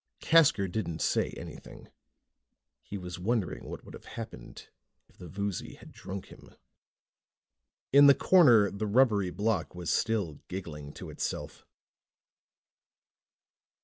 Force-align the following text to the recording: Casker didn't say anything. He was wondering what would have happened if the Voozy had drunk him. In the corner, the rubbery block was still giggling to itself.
Casker 0.19 0.67
didn't 0.67 0.99
say 0.99 1.29
anything. 1.37 1.87
He 2.81 2.97
was 2.97 3.19
wondering 3.19 3.65
what 3.65 3.83
would 3.83 3.93
have 3.93 4.05
happened 4.17 4.67
if 5.07 5.15
the 5.19 5.27
Voozy 5.27 5.75
had 5.75 5.91
drunk 5.91 6.29
him. 6.31 6.55
In 7.93 8.07
the 8.07 8.15
corner, 8.15 8.71
the 8.71 8.87
rubbery 8.87 9.29
block 9.29 9.75
was 9.75 9.91
still 9.91 10.39
giggling 10.47 10.91
to 10.93 11.11
itself. 11.11 11.67